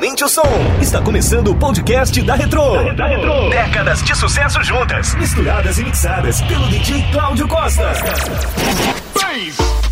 Aumente 0.00 0.24
o 0.24 0.28
som. 0.30 0.42
Está 0.80 1.02
começando 1.02 1.48
o 1.48 1.54
podcast 1.54 2.22
da 2.22 2.34
Retro. 2.34 2.94
Da 2.94 3.06
Retro. 3.06 3.50
Décadas 3.50 4.02
de 4.02 4.16
sucesso 4.16 4.62
juntas. 4.62 5.14
Misturadas 5.14 5.78
e 5.78 5.84
mixadas 5.84 6.40
pelo 6.40 6.66
DJ 6.68 7.04
Cláudio 7.12 7.46
Costa. 7.46 7.92
Bass. 9.12 9.89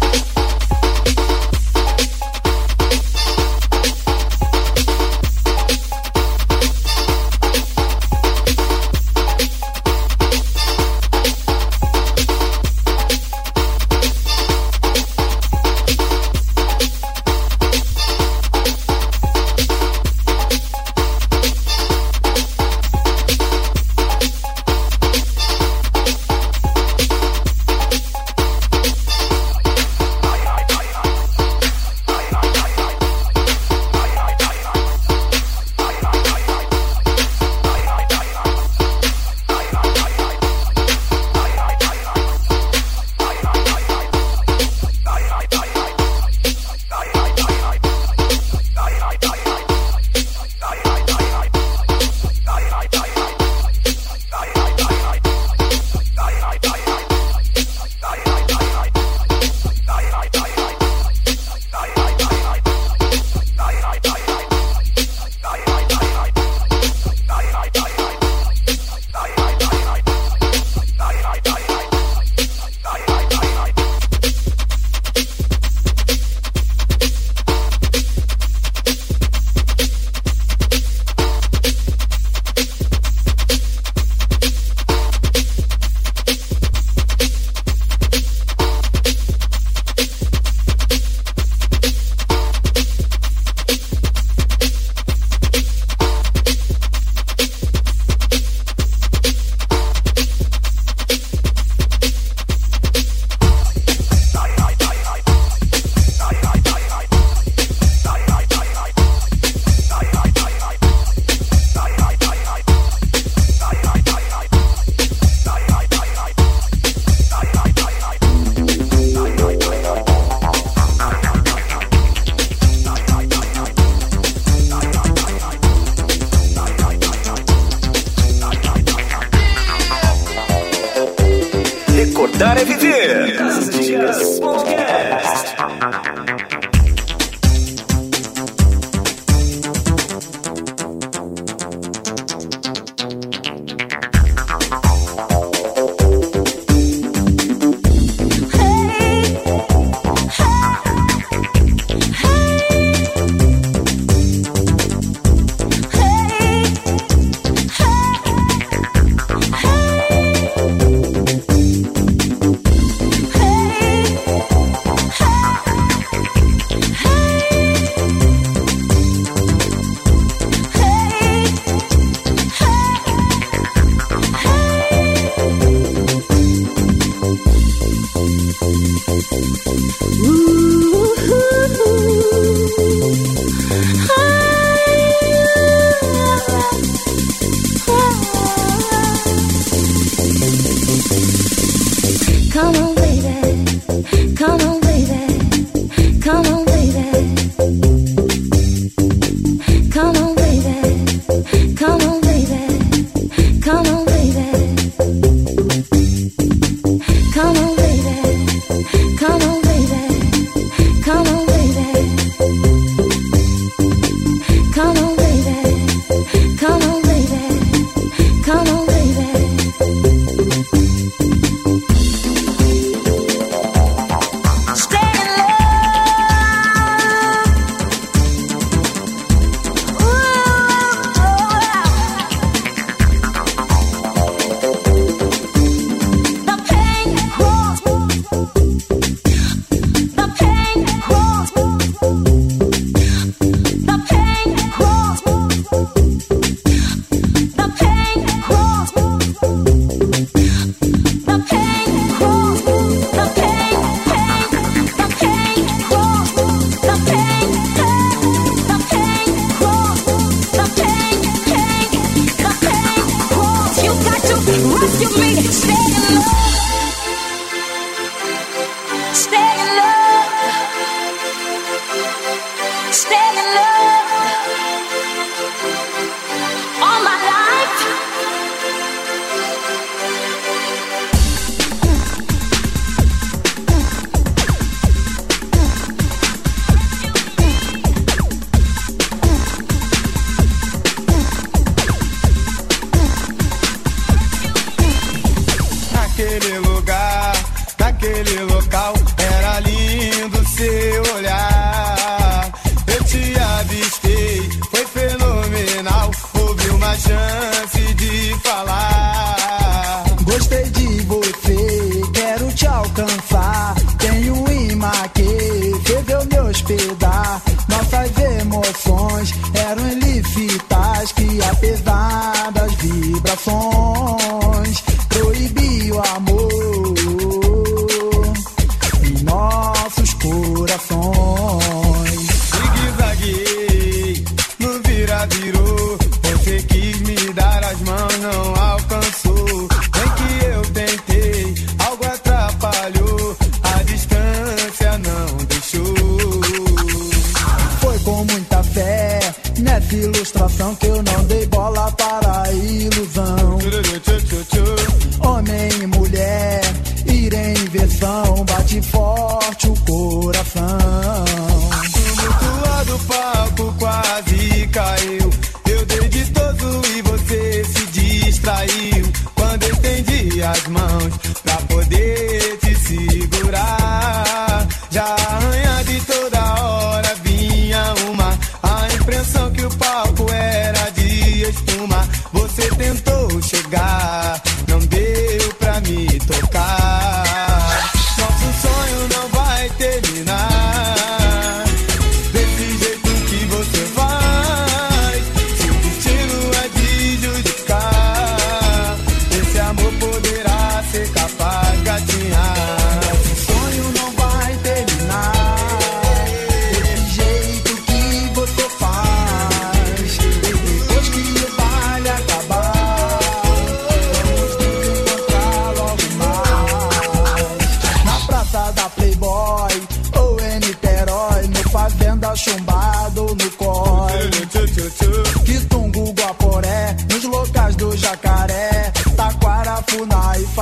Mm-hmm. 179.88 180.27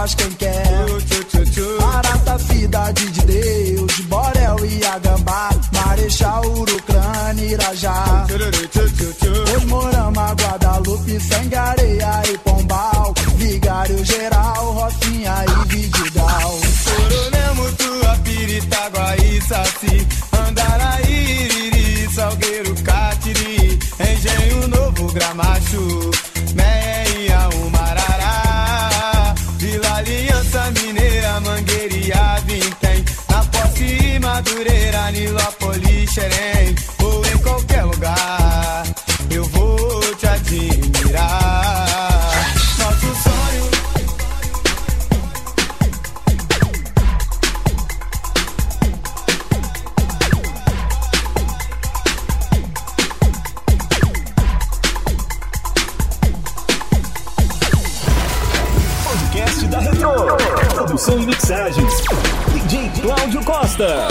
faz 0.06 0.14
quem 0.14 0.31
quer. 0.32 0.64
Barata 1.81 2.38
cidade 2.38 3.11
de 3.11 3.26
Deus. 3.26 3.56
Produção 60.75 61.20
e 61.20 61.26
mixagens. 61.26 61.93
DJ 62.55 62.90
Cláudio 63.02 63.44
Costa. 63.44 64.08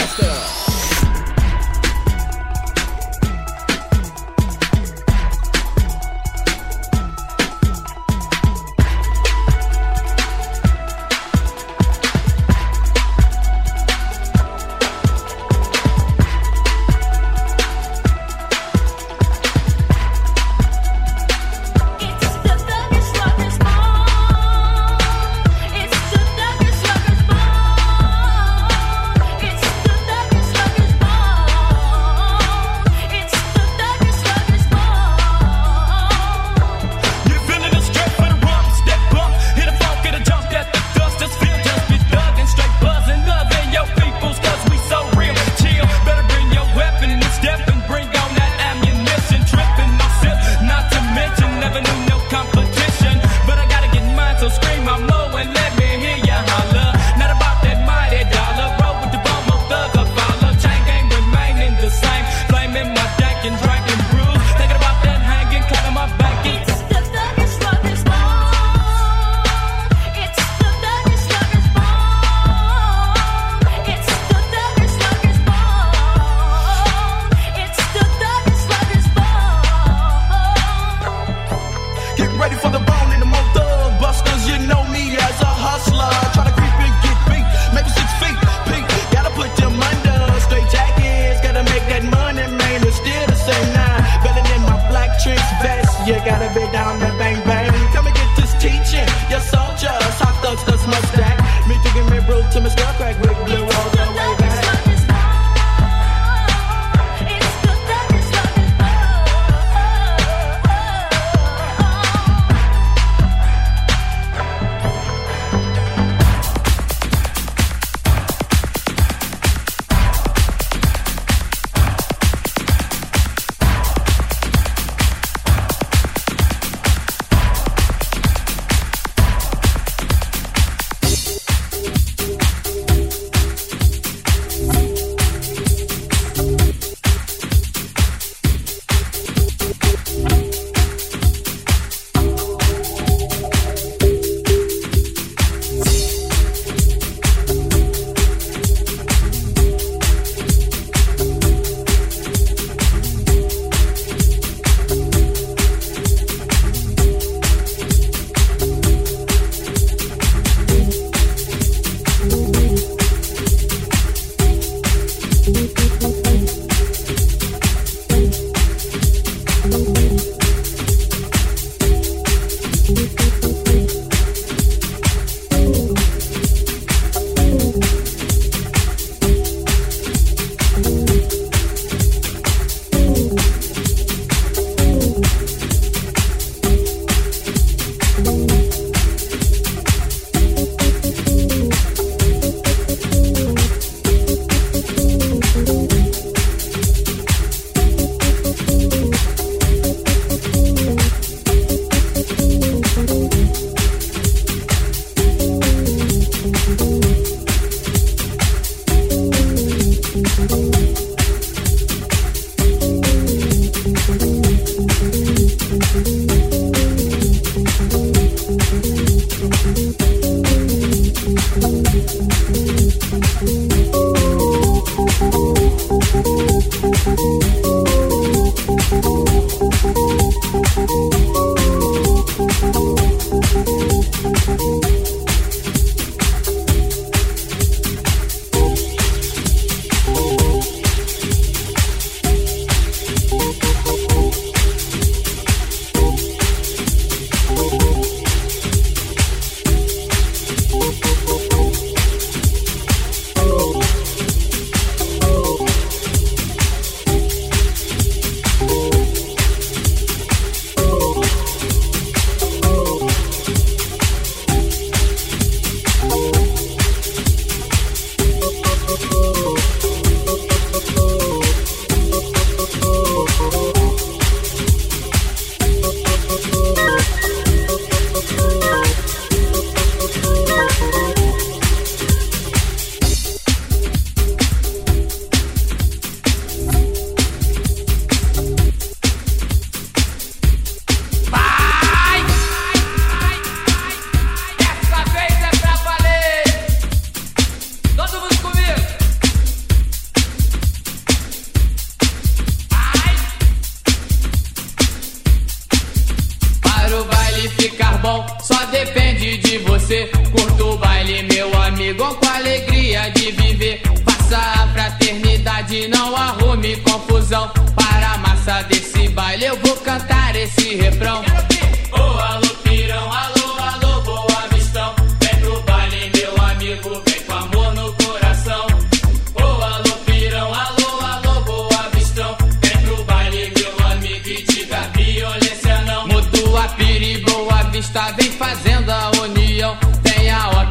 Só 308.41 308.65
depende 308.65 309.38
de 309.38 309.58
você. 309.60 310.10
Curta 310.32 310.63
o 310.63 310.77
baile, 310.77 311.24
meu 311.24 311.62
amigo, 311.62 312.15
com 312.15 312.29
alegria 312.29 313.10
de 313.10 313.32
viver. 313.32 313.82
Faça 314.05 314.38
a 314.38 314.67
fraternidade, 314.74 315.88
não 315.88 316.15
arrume 316.15 316.75
confusão. 316.77 317.51
Para 317.75 318.13
a 318.13 318.17
massa 318.20 318.62
desse 318.63 319.10
baile, 319.10 319.46
eu 319.46 319.58
vou 319.58 319.75
cantar 319.77 320.36
esse 320.36 320.75
refrão. 320.75 321.25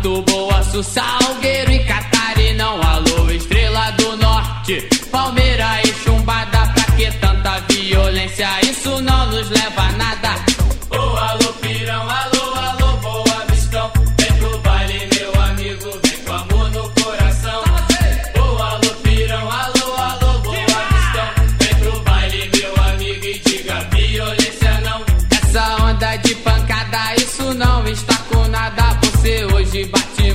Otto, 0.04 0.20
boa, 0.20 0.62
Salgueiro 0.82 1.72
e 1.72 1.78
Catarinão. 1.78 2.78
Alô, 2.82 3.30
estrela 3.30 3.90
do 3.92 4.14
norte, 4.18 4.86
Palmeira 5.10 5.73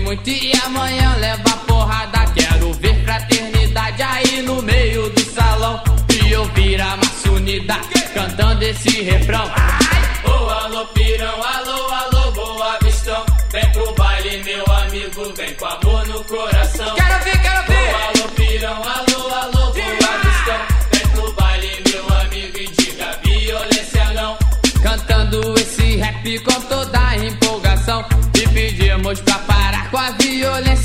muito 0.10 0.28
e 0.28 0.52
amanhã 0.66 1.16
leva 1.18 1.58
porrada. 1.68 2.26
Quero 2.34 2.74
ver 2.74 2.96
fraternidade 3.04 4.02
aí 4.02 4.42
no 4.42 4.60
meio 4.64 5.08
do 5.12 5.22
salão. 5.22 5.84
E 6.26 6.36
ouvir 6.36 6.82
a 6.82 6.98
massa 6.98 7.32
unida 7.32 7.76
cantando 8.12 8.64
esse 8.64 9.04
refrão. 9.04 9.46
Ô 10.26 10.50
alô, 10.50 10.86
pirão, 10.88 11.44
alô, 11.44 11.94
alô, 11.94 12.32
boa 12.32 12.80
vistão. 12.82 13.24
Vem 13.52 13.72
pro 13.72 13.94
baile, 13.94 14.44
meu 14.44 14.66
amigo, 14.78 15.32
vem 15.36 15.54
com 15.54 15.66
amor 15.66 16.08
no 16.08 16.24
coração. 16.24 16.79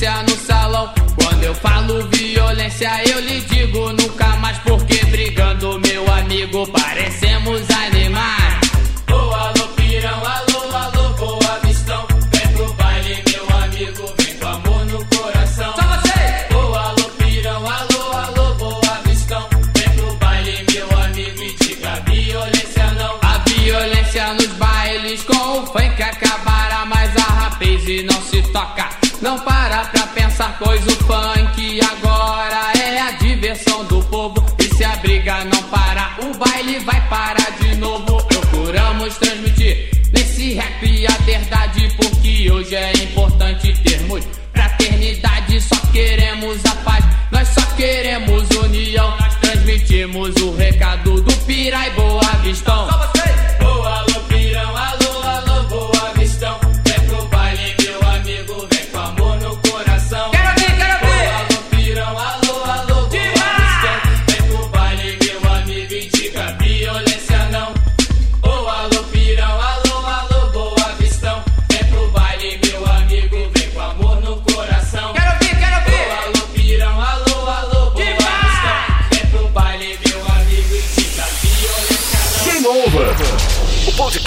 Violência 0.04 0.22
no 0.22 0.36
salão. 0.36 0.94
Quando 1.16 1.44
eu 1.44 1.54
falo 1.54 2.06
violência, 2.08 2.90
eu 3.08 3.20
lhe 3.20 3.40
digo 3.40 3.92
nunca 3.92 4.36
mais. 4.36 4.58
Porque 4.58 5.04
brigando, 5.06 5.80
meu 5.80 6.12
amigo, 6.12 6.66
parecemos 6.68 7.62
animais. 7.70 8.60
Ô 9.10 9.14
alô, 9.14 9.66
pirão, 9.76 10.22
alô, 10.24 10.76
alô, 10.76 11.08
boa 11.14 11.58
vistão. 11.64 12.06
Vem 12.32 12.48
pro 12.54 12.72
baile, 12.74 13.22
meu 13.30 13.58
amigo, 13.62 14.14
vem 14.18 14.34
com 14.38 14.46
amor 14.46 14.84
no 14.86 15.04
coração. 15.06 15.72
Só 15.74 15.82
você! 15.82 16.54
Ô 16.54 16.74
alô, 16.74 17.04
pirão, 17.18 17.70
alô, 17.70 18.12
alô, 18.12 18.54
boa 18.54 19.00
vistão. 19.06 19.48
Vem 19.76 19.90
pro 19.96 20.16
baile, 20.16 20.66
meu 20.72 20.98
amigo, 21.00 21.42
e 21.42 21.54
diga 21.56 21.94
violência 22.06 22.90
não. 22.98 23.18
A 23.22 23.38
violência 23.48 24.34
nos 24.34 24.48
bailes 24.48 25.22
com 25.22 25.62
o 25.62 25.66
funk 25.66 26.02
acabará, 26.02 26.84
mas 26.84 27.16
a 27.16 27.32
rapaz 27.44 27.88
e 27.88 28.02
não 28.02 28.20
se 28.22 28.42
toca. 28.52 28.88
Não 29.22 29.38
para 29.38 29.86
pois 30.64 30.86
o 30.86 30.96
funk 31.04 31.80
agora 31.82 32.72
é 32.78 33.00
a 33.00 33.10
diversão 33.12 33.84
do 33.84 34.02
povo. 34.04 34.42
E 34.58 34.74
se 34.74 34.82
a 34.82 34.96
briga 34.96 35.44
não 35.44 35.62
parar, 35.64 36.18
o 36.20 36.36
baile 36.38 36.78
vai 36.80 37.00
parar 37.08 37.50
de 37.60 37.76
novo. 37.76 38.22
Procuramos 38.24 39.16
transmitir 39.18 39.90
nesse 40.12 40.54
rap 40.54 41.06
a 41.06 41.22
verdade, 41.24 41.94
porque 41.96 42.50
hoje 42.50 42.74
é 42.74 42.92
importante 42.92 43.72
termos 43.82 44.24
fraternidade. 44.52 45.60
Só 45.60 45.76
queremos 45.92 46.64
a 46.64 46.74
paz, 46.76 47.04
nós 47.30 47.48
só 47.48 47.62
queremos 47.76 48.48
união. 48.50 49.16
Nós 49.20 49.34
transmitimos 49.36 50.34
o 50.36 50.56
recado 50.56 51.20
do 51.20 51.36
Pira 51.44 51.86
e 51.86 51.90
Boa 51.90 52.32
Vistão. 52.42 52.93